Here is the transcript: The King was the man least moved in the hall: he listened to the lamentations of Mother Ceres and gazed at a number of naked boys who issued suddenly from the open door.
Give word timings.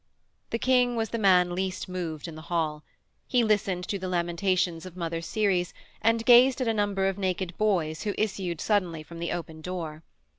The 0.49 0.57
King 0.57 0.95
was 0.95 1.09
the 1.09 1.19
man 1.19 1.53
least 1.53 1.87
moved 1.87 2.27
in 2.27 2.33
the 2.33 2.41
hall: 2.49 2.83
he 3.27 3.43
listened 3.43 3.87
to 3.89 3.99
the 3.99 4.07
lamentations 4.07 4.87
of 4.87 4.97
Mother 4.97 5.21
Ceres 5.21 5.75
and 6.01 6.25
gazed 6.25 6.59
at 6.59 6.67
a 6.67 6.73
number 6.73 7.07
of 7.07 7.19
naked 7.19 7.55
boys 7.59 8.01
who 8.01 8.15
issued 8.17 8.59
suddenly 8.61 9.03
from 9.03 9.19
the 9.19 9.31
open 9.31 9.61
door. 9.61 10.01